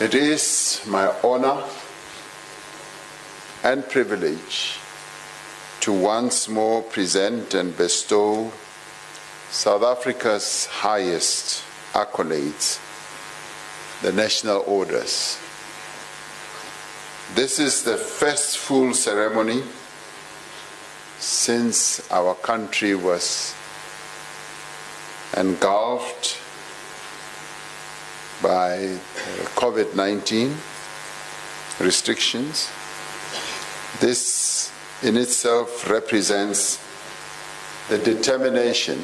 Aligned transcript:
It 0.00 0.14
is 0.14 0.80
my 0.86 1.12
honor 1.24 1.64
and 3.64 3.88
privilege 3.88 4.78
to 5.80 5.92
once 5.92 6.48
more 6.48 6.82
present 6.82 7.52
and 7.52 7.76
bestow 7.76 8.52
South 9.50 9.82
Africa's 9.82 10.66
highest 10.66 11.64
accolades, 11.94 12.78
the 14.00 14.12
National 14.12 14.62
Orders. 14.68 15.36
This 17.34 17.58
is 17.58 17.82
the 17.82 17.96
first 17.96 18.56
full 18.58 18.94
ceremony 18.94 19.64
since 21.18 22.08
our 22.12 22.36
country 22.36 22.94
was 22.94 23.52
engulfed 25.36 26.38
by 28.42 28.98
COVID 29.56 29.94
19 29.94 30.54
restrictions. 31.80 32.70
This 34.00 34.72
in 35.02 35.16
itself 35.16 35.88
represents 35.88 36.78
the 37.88 37.98
determination 37.98 38.98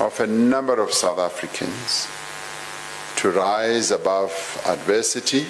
of 0.00 0.18
a 0.20 0.26
number 0.26 0.80
of 0.80 0.92
South 0.92 1.18
Africans 1.18 2.08
to 3.16 3.30
rise 3.30 3.90
above 3.90 4.32
adversity, 4.66 5.46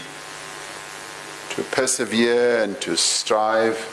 to 1.51 1.63
persevere 1.65 2.63
and 2.63 2.81
to 2.81 2.97
strive 2.97 3.93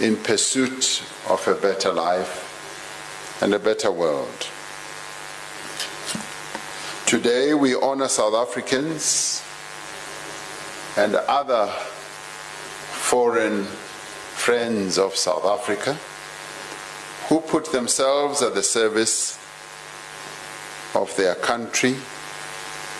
in 0.00 0.16
pursuit 0.16 1.02
of 1.28 1.46
a 1.46 1.54
better 1.54 1.92
life 1.92 3.40
and 3.42 3.52
a 3.52 3.58
better 3.58 3.90
world. 3.90 4.48
Today 7.14 7.54
we 7.54 7.76
honor 7.76 8.08
South 8.08 8.34
Africans 8.34 9.40
and 10.96 11.14
other 11.14 11.68
foreign 12.90 13.62
friends 13.62 14.98
of 14.98 15.14
South 15.14 15.44
Africa 15.44 15.94
who 17.28 17.40
put 17.40 17.70
themselves 17.70 18.42
at 18.42 18.56
the 18.56 18.64
service 18.64 19.38
of 20.96 21.14
their 21.16 21.36
country 21.36 21.94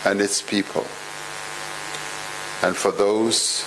and 0.05 0.21
its 0.21 0.41
people. 0.41 0.87
And 2.63 2.77
for 2.77 2.93
those 2.93 3.67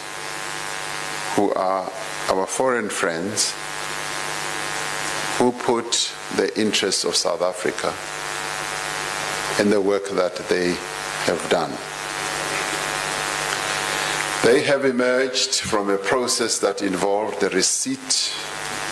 who 1.36 1.54
are 1.56 1.92
our 2.30 2.48
foreign 2.48 2.88
friends 2.88 3.54
who 5.39 5.52
put 5.52 6.14
the 6.38 6.58
interests 6.58 7.04
of 7.04 7.17
South 7.17 7.42
Africa 7.42 7.94
in 9.60 9.70
the 9.70 9.82
work 9.82 10.10
that 10.10 10.36
they 10.50 10.76
have 11.26 11.50
done. 11.50 11.72
They 14.44 14.62
have 14.62 14.86
emerged 14.86 15.56
from 15.56 15.90
a 15.90 15.98
process 15.98 16.60
that 16.60 16.82
involved 16.82 17.42
the 17.42 17.50
receipt 17.50 18.34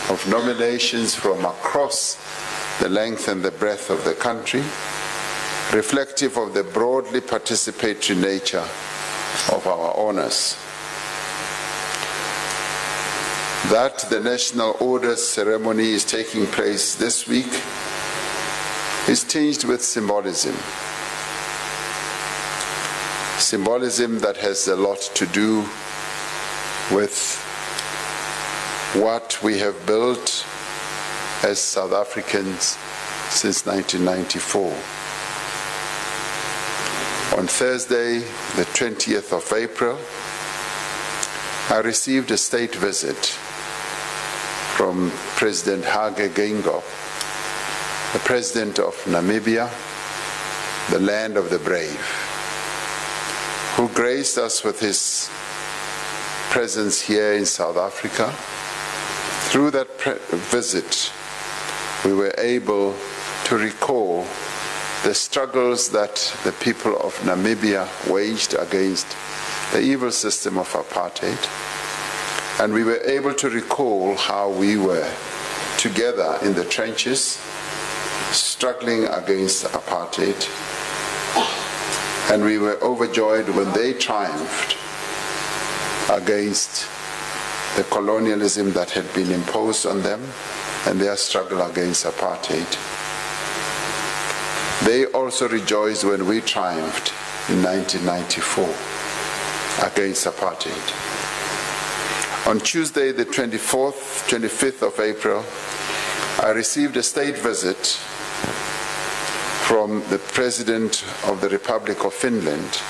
of 0.09 0.25
nominations 0.27 1.13
from 1.15 1.45
across 1.45 2.17
the 2.79 2.89
length 2.89 3.27
and 3.27 3.43
the 3.43 3.51
breadth 3.51 3.89
of 3.89 4.03
the 4.03 4.15
country, 4.15 4.63
reflective 5.71 6.37
of 6.37 6.53
the 6.53 6.63
broadly 6.63 7.21
participatory 7.21 8.19
nature 8.19 8.65
of 9.53 9.65
our 9.67 9.95
honors. 9.95 10.57
That 13.71 14.05
the 14.09 14.19
National 14.19 14.75
Orders 14.79 15.25
ceremony 15.25 15.91
is 15.91 16.03
taking 16.03 16.45
place 16.47 16.95
this 16.95 17.27
week 17.27 17.61
is 19.07 19.23
tinged 19.23 19.63
with 19.65 19.83
symbolism. 19.83 20.55
Symbolism 23.39 24.17
that 24.19 24.37
has 24.37 24.67
a 24.67 24.75
lot 24.75 24.99
to 25.13 25.27
do 25.27 25.59
with 26.91 27.39
what 28.95 29.37
we 29.43 29.59
have 29.59 29.85
built 29.85 30.43
as 31.43 31.59
South 31.59 31.93
Africans 31.93 32.77
since 33.29 33.63
1994. 33.67 34.71
On 37.39 37.47
Thursday, 37.47 38.19
the 38.55 38.65
20th 38.73 39.31
of 39.33 39.53
April, 39.53 39.99
I 41.69 41.81
received 41.81 42.31
a 42.31 42.37
state 42.37 42.73
visit 42.73 43.17
from 44.77 45.11
President 45.35 45.85
Hage 45.85 46.33
Geingob 46.33 46.83
the 48.15 48.19
president 48.19 48.79
of 48.79 48.95
Namibia, 49.07 49.69
the 50.89 50.99
land 50.99 51.35
of 51.35 51.49
the 51.49 51.59
brave, 51.59 51.99
who 53.75 53.89
graced 53.89 54.37
us 54.37 54.63
with 54.63 54.79
his 54.79 55.29
presence 56.49 57.01
here 57.01 57.33
in 57.33 57.45
South 57.45 57.75
Africa. 57.75 58.31
Through 59.49 59.71
that 59.71 59.89
visit, 60.49 61.11
we 62.05 62.13
were 62.13 62.33
able 62.37 62.95
to 63.47 63.57
recall 63.57 64.25
the 65.03 65.13
struggles 65.13 65.89
that 65.89 66.15
the 66.45 66.53
people 66.53 66.95
of 67.01 67.13
Namibia 67.25 67.85
waged 68.09 68.53
against 68.53 69.07
the 69.73 69.81
evil 69.81 70.11
system 70.11 70.57
of 70.57 70.71
apartheid. 70.71 71.43
And 72.63 72.71
we 72.71 72.85
were 72.85 73.01
able 73.03 73.33
to 73.33 73.49
recall 73.49 74.15
how 74.15 74.51
we 74.51 74.77
were 74.77 75.11
together 75.77 76.39
in 76.43 76.53
the 76.53 76.63
trenches 76.63 77.41
struggling 78.55 79.03
against 79.07 79.65
apartheid. 79.65 80.39
And 82.31 82.41
we 82.41 82.57
were 82.57 82.81
overjoyed 82.81 83.49
when 83.49 83.69
they 83.73 83.91
triumphed 83.91 84.77
against 86.09 86.87
the 87.75 87.83
colonialism 87.83 88.71
that 88.71 88.91
had 88.91 89.13
been 89.13 89.29
imposed 89.29 89.85
on 89.85 90.01
them 90.03 90.21
and 90.85 91.01
their 91.01 91.17
struggle 91.17 91.61
against 91.69 92.05
apartheid. 92.05 92.71
They 94.85 95.05
also 95.07 95.49
rejoiced 95.49 96.05
when 96.05 96.25
we 96.25 96.39
triumphed 96.39 97.11
in 97.49 97.61
1994 97.61 98.63
against 99.85 100.27
apartheid. 100.27 100.87
On 102.47 102.61
Tuesday, 102.61 103.11
the 103.11 103.25
24th, 103.25 104.29
25th 104.29 104.81
of 104.81 104.97
April, 105.01 105.43
I 106.39 106.51
received 106.51 106.95
a 106.95 107.03
state 107.03 107.37
visit 107.37 107.99
from 109.67 110.03
the 110.09 110.19
President 110.19 111.03
of 111.25 111.41
the 111.41 111.49
Republic 111.49 112.05
of 112.05 112.13
Finland, 112.13 112.81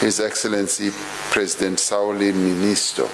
His 0.00 0.20
Excellency 0.20 0.90
President 1.30 1.78
Sauli 1.78 2.32
Niinisto. 2.32 3.08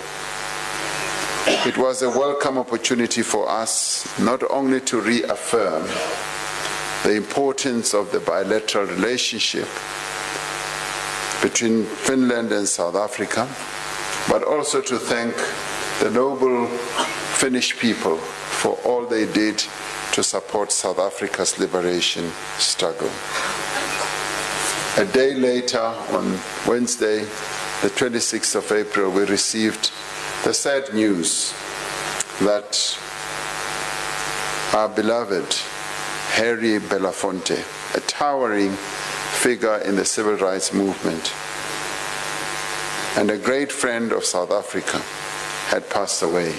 It 1.66 1.78
was 1.78 2.02
a 2.02 2.10
welcome 2.10 2.58
opportunity 2.58 3.22
for 3.22 3.48
us 3.48 4.06
not 4.18 4.42
only 4.50 4.80
to 4.82 5.00
reaffirm 5.00 5.84
the 7.04 7.14
importance 7.14 7.94
of 7.94 8.10
the 8.12 8.20
bilateral 8.20 8.86
relationship 8.86 9.68
between 11.42 11.84
Finland 11.84 12.52
and 12.52 12.68
South 12.68 12.94
Africa, 12.96 13.48
but 14.28 14.44
also 14.44 14.80
to 14.80 14.98
thank 14.98 15.34
the 16.00 16.10
noble 16.10 16.66
Finnish 16.66 17.78
people 17.78 18.16
for 18.16 18.72
all 18.86 19.06
they 19.06 19.30
did 19.32 19.62
to 20.12 20.22
support 20.22 20.72
South 20.72 20.98
Africa's 20.98 21.58
liberation 21.58 22.30
struggle. 22.58 23.10
A 24.96 25.04
day 25.12 25.34
later, 25.34 25.78
on 25.78 26.38
Wednesday, 26.66 27.20
the 27.82 27.90
26th 27.90 28.56
of 28.56 28.72
April, 28.72 29.10
we 29.10 29.24
received 29.24 29.92
the 30.44 30.54
sad 30.54 30.92
news 30.94 31.52
that 32.40 32.98
our 34.72 34.88
beloved 34.88 35.52
Harry 36.32 36.78
Belafonte, 36.80 37.62
a 37.94 38.00
towering 38.00 38.72
figure 38.72 39.76
in 39.78 39.96
the 39.96 40.04
civil 40.06 40.36
rights 40.36 40.72
movement 40.72 41.34
and 43.18 43.30
a 43.30 43.36
great 43.36 43.70
friend 43.70 44.12
of 44.12 44.24
South 44.24 44.50
Africa, 44.50 45.02
had 45.70 45.88
passed 45.88 46.22
away. 46.22 46.52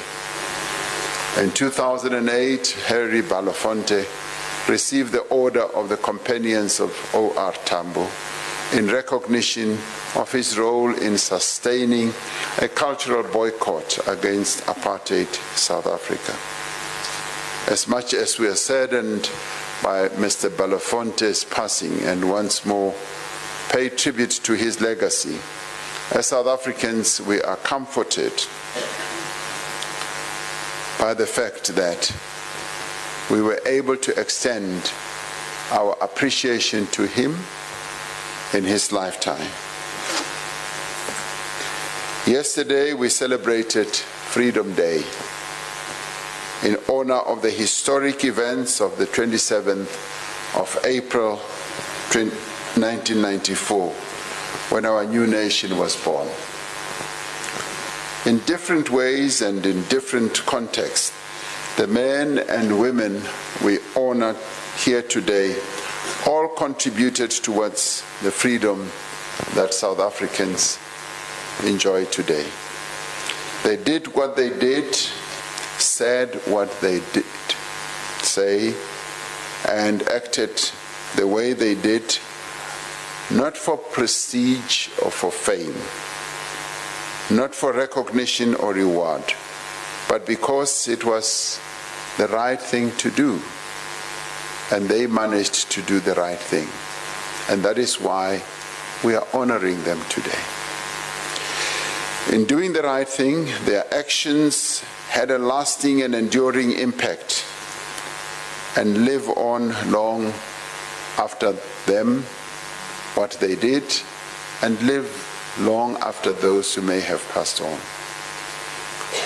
In 1.38 1.52
2008, 1.52 2.68
Harry 2.88 3.22
Belafonte 3.22 4.06
received 4.70 5.12
the 5.12 5.22
Order 5.24 5.64
of 5.64 5.90
the 5.90 5.98
Companions 5.98 6.80
of 6.80 6.96
O.R. 7.14 7.52
Tambo 7.66 8.08
in 8.74 8.88
recognition 8.88 9.78
of 10.16 10.32
his 10.32 10.58
role 10.58 10.96
in 10.96 11.18
sustaining 11.18 12.14
a 12.60 12.70
cultural 12.70 13.24
boycott 13.24 14.00
against 14.08 14.64
apartheid 14.66 15.34
South 15.58 15.88
Africa. 15.88 16.34
As 17.70 17.90
much 17.90 18.14
as 18.14 18.40
we 18.40 18.48
are 18.48 18.56
saddened 18.56 19.30
by 19.84 20.08
Mr. 20.10 20.50
Belafonte's 20.50 21.44
passing 21.44 22.02
and 22.04 22.30
once 22.30 22.66
more 22.66 22.94
pay 23.70 23.90
tribute 23.90 24.32
to 24.44 24.54
his 24.54 24.80
legacy, 24.80 25.38
as 26.12 26.28
South 26.28 26.48
Africans, 26.48 27.20
we 27.22 27.42
are 27.42 27.56
comforted 27.58 28.34
by 31.00 31.14
the 31.14 31.26
fact 31.26 31.74
that 31.76 32.14
we 33.30 33.42
were 33.42 33.62
able 33.66 33.96
to 33.96 34.20
extend 34.20 34.92
our 35.72 35.96
appreciation 36.02 36.86
to 36.88 37.08
him 37.08 37.38
in 38.54 38.66
his 38.66 38.92
lifetime. 38.92 39.48
Yesterday 42.28 42.94
we 42.94 43.08
celebrated 43.08 43.88
Freedom 43.88 44.74
Day 44.74 45.04
in 46.64 46.78
honor 46.90 47.22
of 47.22 47.42
the 47.42 47.52
historic 47.52 48.26
events 48.26 48.82
of 48.82 48.98
the 48.98 49.08
27th 49.08 50.60
of 50.60 50.78
April 50.84 51.38
1994 52.12 54.11
when 54.70 54.86
our 54.86 55.06
new 55.06 55.28
nation 55.28 55.78
was 55.78 55.96
born. 56.04 56.28
In 58.26 58.40
different 58.46 58.90
ways 58.90 59.42
and 59.42 59.66
in 59.66 59.84
different 59.84 60.46
contexts, 60.46 61.12
the 61.78 61.88
men 61.88 62.38
and 62.38 62.80
women 62.80 63.22
we 63.64 63.80
honor 63.96 64.36
here 64.78 65.02
today 65.02 65.56
all 66.28 66.48
contributed 66.50 67.32
towards 67.32 68.02
the 68.22 68.32
freedom 68.32 68.92
that 69.56 69.74
South 69.74 70.00
Africans 70.00 70.78
enjoy 71.66 72.06
today. 72.06 72.46
They 73.64 73.78
did 73.78 74.14
what 74.14 74.36
they 74.36 74.50
did, 74.50 74.94
said 74.96 76.36
what 76.46 76.70
they 76.82 77.00
did 77.14 77.26
say, 78.24 78.74
and 79.68 80.08
acted 80.10 80.72
the 81.16 81.28
way 81.28 81.54
they 81.54 81.76
did, 81.76 82.18
not 83.34 83.56
for 83.56 83.78
prestige 83.78 84.90
or 85.02 85.10
for 85.10 85.32
fame, 85.32 85.76
not 87.36 87.56
for 87.56 87.72
recognition 87.72 88.56
or 88.56 88.74
reward, 88.74 89.24
but 90.10 90.26
because 90.26 90.88
it 90.88 91.06
was 91.06 91.60
the 92.18 92.28
right 92.28 92.60
thing 92.60 92.92
to 92.98 93.10
do. 93.12 93.40
And 94.72 94.88
they 94.88 95.08
managed 95.08 95.72
to 95.72 95.82
do 95.82 96.00
the 96.00 96.16
right 96.16 96.38
thing. 96.38 96.68
And 97.50 97.64
that 97.64 97.78
is 97.78 98.00
why 98.00 98.42
we 99.04 99.16
are 99.16 99.28
honoring 99.34 99.82
them 99.84 100.00
today. 100.10 100.40
In 102.32 102.46
doing 102.46 102.74
the 102.74 102.84
right 102.84 103.08
thing, 103.08 103.46
their 103.66 103.92
actions 103.94 104.84
had 105.10 105.32
a 105.32 105.38
lasting 105.38 106.02
and 106.02 106.16
enduring 106.16 106.72
impact 106.74 107.46
and 108.76 109.06
live 109.06 109.28
on 109.30 109.92
long 109.92 110.34
after 111.18 111.54
them 111.86 112.24
what 113.16 113.32
they 113.40 113.56
did 113.56 113.84
and 114.62 114.82
live 114.84 115.10
long 115.60 115.98
after 115.98 116.32
those 116.32 116.74
who 116.74 116.82
may 116.82 117.00
have 117.00 117.28
passed 117.30 117.62
on. 117.62 117.80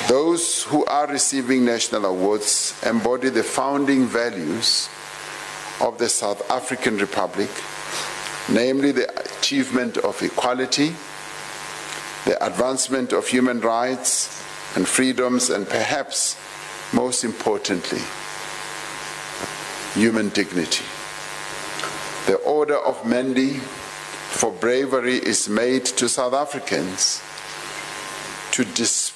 Those 0.07 0.63
who 0.63 0.85
are 0.85 1.07
receiving 1.07 1.65
national 1.65 2.05
awards 2.05 2.75
embody 2.85 3.29
the 3.29 3.43
founding 3.43 4.05
values 4.05 4.89
of 5.81 5.97
the 5.97 6.09
South 6.09 6.49
African 6.49 6.97
Republic, 6.97 7.49
namely 8.49 8.91
the 8.91 9.09
achievement 9.37 9.97
of 9.97 10.21
equality, 10.23 10.95
the 12.25 12.43
advancement 12.43 13.13
of 13.13 13.27
human 13.27 13.61
rights 13.61 14.43
and 14.75 14.87
freedoms, 14.87 15.49
and 15.49 15.69
perhaps 15.69 16.35
most 16.93 17.23
importantly, 17.23 18.01
human 19.93 20.29
dignity. 20.29 20.83
The 22.25 22.35
Order 22.37 22.77
of 22.77 23.05
Mendi 23.05 23.59
for 23.59 24.51
bravery 24.51 25.17
is 25.17 25.47
made 25.47 25.85
to 25.85 26.09
South 26.09 26.33
Africans 26.33 27.21
to 28.51 28.65
dis 28.65 29.13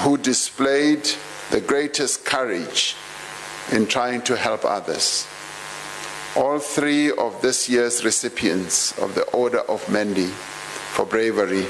who 0.00 0.16
displayed 0.18 1.08
the 1.50 1.60
greatest 1.60 2.24
courage 2.24 2.94
in 3.70 3.86
trying 3.86 4.22
to 4.22 4.36
help 4.36 4.64
others. 4.64 5.26
All 6.36 6.58
three 6.58 7.10
of 7.12 7.40
this 7.42 7.68
year's 7.68 8.04
recipients 8.04 8.98
of 8.98 9.14
the 9.14 9.24
Order 9.30 9.60
of 9.60 9.88
Mendi 9.88 10.26
for 10.26 11.06
bravery 11.06 11.66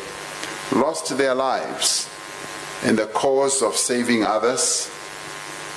lost 0.72 1.16
their 1.16 1.34
lives 1.34 2.08
in 2.84 2.96
the 2.96 3.06
cause 3.06 3.62
of 3.62 3.76
saving 3.76 4.24
others, 4.24 4.90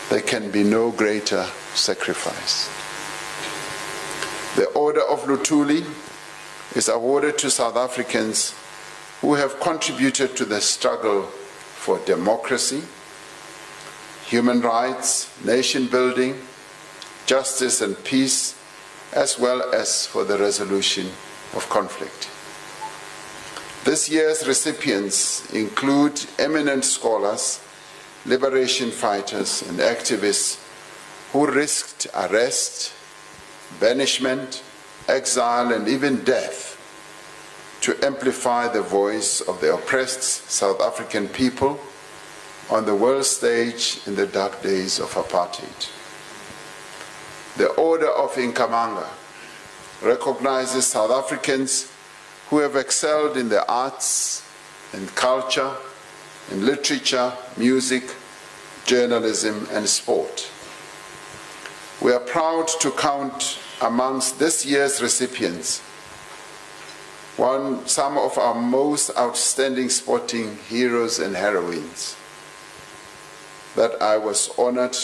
there 0.10 0.22
can 0.22 0.50
be 0.50 0.64
no 0.64 0.90
greater 0.90 1.46
sacrifice. 1.76 2.85
The 4.56 4.68
Order 4.68 5.02
of 5.02 5.26
Luthuli 5.26 5.86
is 6.78 6.88
awarded 6.88 7.38
to 7.40 7.52
South 7.52 7.76
Africans 7.76 8.56
who 9.20 9.34
have 9.34 9.60
contributed 9.60 10.38
to 10.38 10.46
the 10.46 10.62
struggle 10.62 11.24
for 11.24 12.00
democracy, 12.06 12.82
human 14.26 14.62
rights, 14.62 15.30
nation 15.44 15.88
building, 15.88 16.40
justice 17.26 17.82
and 17.82 18.02
peace, 18.06 18.56
as 19.14 19.38
well 19.38 19.74
as 19.74 20.06
for 20.06 20.24
the 20.24 20.38
resolution 20.38 21.08
of 21.54 21.68
conflict. 21.70 22.30
This 23.84 24.10
year's 24.10 24.48
recipients 24.48 25.54
include 25.54 26.26
eminent 26.40 26.86
scholars, 26.86 27.62
liberation 28.26 28.90
fighters, 28.90 29.62
and 29.64 29.80
activists 29.80 30.62
who 31.34 31.46
risked 31.46 32.08
arrest, 32.16 32.94
banishment, 33.80 34.64
exile, 35.08 35.74
and 35.74 35.88
even 35.88 36.24
death 36.24 36.76
to 37.82 37.96
amplify 38.04 38.68
the 38.68 38.82
voice 38.82 39.42
of 39.42 39.62
the 39.62 39.74
oppressed 39.74 40.50
South 40.50 40.82
African 40.82 41.28
people 41.28 41.80
on 42.70 42.86
the 42.86 42.96
world 42.96 43.26
stage 43.26 44.00
in 44.08 44.16
the 44.16 44.26
dark 44.26 44.62
days 44.64 45.00
of 45.00 45.12
apartheid. 45.14 45.92
The 47.58 47.68
Order 47.74 48.10
of 48.10 48.32
Nkamanga 48.34 49.08
recognizes 50.02 50.88
South 50.88 51.12
Africans 51.12 51.92
who 52.50 52.58
have 52.60 52.76
excelled 52.76 53.38
in 53.38 53.50
the 53.50 53.68
arts 53.72 54.44
and 54.94 55.14
culture, 55.16 55.72
in 56.52 56.66
literature, 56.66 57.34
music, 57.58 58.04
journalism, 58.86 59.68
and 59.72 59.88
sport. 59.88 60.50
We 62.02 62.12
are 62.12 62.20
proud 62.20 62.68
to 62.82 62.92
count 62.92 63.58
amongst 63.82 64.38
this 64.38 64.66
year's 64.66 65.02
recipients 65.02 65.82
one, 67.38 67.86
some 67.86 68.18
of 68.18 68.38
our 68.38 68.56
most 68.56 69.12
outstanding 69.18 69.90
sporting 69.90 70.58
heroes 70.70 71.20
and 71.20 71.36
heroines 71.36 72.16
that 73.76 74.02
I 74.02 74.16
was 74.16 74.50
honored 74.58 74.96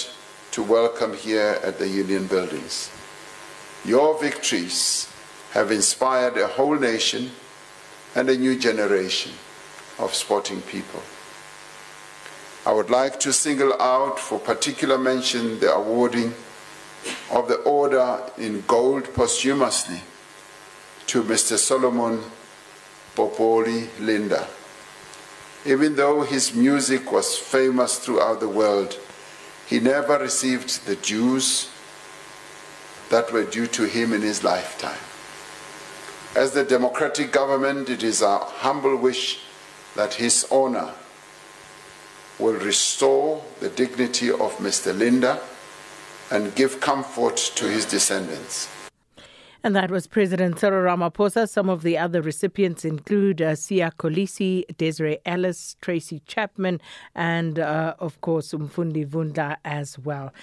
to 0.52 0.64
welcome 0.64 1.14
here 1.14 1.60
at 1.62 1.78
the 1.78 1.90
Union 1.90 2.28
Buildings. 2.28 2.90
Your 3.84 4.18
victories 4.18 5.12
have 5.52 5.72
inspired 5.72 6.38
a 6.38 6.48
whole 6.48 6.80
nation 6.80 7.32
and 8.16 8.30
a 8.30 8.38
new 8.38 8.58
generation 8.58 9.34
of 10.00 10.14
sporting 10.14 10.62
people. 10.62 11.02
I 12.66 12.72
would 12.72 12.90
like 12.90 13.20
to 13.22 13.34
single 13.34 13.74
out 13.82 14.20
for 14.20 14.40
particular 14.40 14.98
mention 14.98 15.60
the 15.60 15.74
awarding 15.74 16.34
of 17.32 17.48
the 17.48 17.58
Order 17.64 18.20
in 18.38 18.64
Gold 18.68 19.14
posthumously 19.14 20.02
to 21.08 21.24
Mr. 21.24 21.58
Solomon 21.58 22.22
Popoli 23.16 23.88
Linda. 24.00 24.48
Even 25.66 25.96
though 25.96 26.22
his 26.22 26.56
music 26.56 27.12
was 27.12 27.38
famous 27.38 28.00
throughout 28.00 28.40
the 28.40 28.48
world, 28.48 28.98
he 29.68 29.80
never 29.80 30.18
received 30.18 30.86
the 30.86 30.96
dues 30.96 31.70
that 33.10 33.32
were 33.32 33.44
due 33.44 33.68
to 33.68 33.84
him 33.84 34.14
in 34.14 34.22
his 34.22 34.44
lifetime. 34.44 34.98
As 36.36 36.54
the 36.54 36.64
democratic 36.64 37.32
government, 37.32 37.90
it 37.90 38.04
is 38.04 38.22
our 38.22 38.40
humble 38.40 38.96
wish 38.96 39.40
that 39.96 40.16
his 40.16 40.48
honor 40.50 40.94
will 42.40 42.54
restore 42.54 43.44
the 43.60 43.70
dignity 43.70 44.32
of 44.32 44.58
Mr. 44.58 44.98
Linda 44.98 45.40
and 46.32 46.56
give 46.56 46.80
comfort 46.80 47.38
to 47.56 47.66
his 47.66 47.86
descendants. 47.86 48.70
And 49.64 49.76
that 49.76 49.92
was 49.92 50.08
President 50.08 50.58
Cyril 50.58 50.82
Ramaphosa. 50.82 51.48
Some 51.48 51.70
of 51.70 51.84
the 51.84 51.96
other 51.96 52.20
recipients 52.20 52.84
include 52.84 53.44
uh, 53.44 53.52
Siya 53.52 53.94
Kolisi, 53.94 54.66
Desiree 54.76 55.20
Ellis, 55.24 55.76
Tracy 55.82 56.24
Chapman, 56.26 56.82
and 57.14 57.60
uh, 57.60 57.94
of 58.00 58.20
course 58.22 58.54
Umfundi 58.54 59.06
Vundla 59.08 59.58
as 59.64 60.00
well. 60.00 60.34